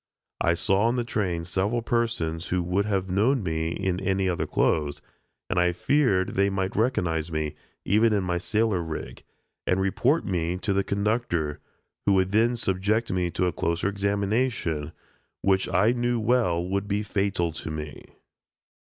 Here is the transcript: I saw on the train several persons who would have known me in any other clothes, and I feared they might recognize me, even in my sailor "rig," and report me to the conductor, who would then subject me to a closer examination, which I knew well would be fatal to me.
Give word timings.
I 0.43 0.55
saw 0.55 0.87
on 0.87 0.95
the 0.95 1.03
train 1.03 1.45
several 1.45 1.83
persons 1.83 2.47
who 2.47 2.63
would 2.63 2.85
have 2.87 3.07
known 3.07 3.43
me 3.43 3.67
in 3.69 3.99
any 3.99 4.27
other 4.27 4.47
clothes, 4.47 4.99
and 5.47 5.59
I 5.59 5.73
feared 5.73 6.29
they 6.29 6.49
might 6.49 6.75
recognize 6.75 7.31
me, 7.31 7.53
even 7.85 8.11
in 8.11 8.23
my 8.23 8.39
sailor 8.39 8.81
"rig," 8.81 9.21
and 9.67 9.79
report 9.79 10.25
me 10.25 10.57
to 10.57 10.73
the 10.73 10.83
conductor, 10.83 11.59
who 12.07 12.13
would 12.13 12.31
then 12.31 12.55
subject 12.55 13.11
me 13.11 13.29
to 13.29 13.45
a 13.45 13.53
closer 13.53 13.89
examination, 13.89 14.91
which 15.43 15.69
I 15.71 15.91
knew 15.91 16.19
well 16.19 16.65
would 16.67 16.87
be 16.87 17.03
fatal 17.03 17.51
to 17.51 17.69
me. 17.69 18.03